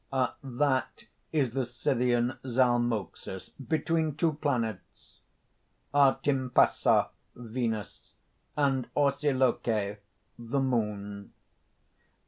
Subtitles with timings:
[0.43, 5.19] that is the Scythian Zalmoxis between two planets,
[5.93, 8.13] Artimpasa, Venus,
[8.57, 9.97] and Orsiloche,
[10.39, 11.31] the Moon.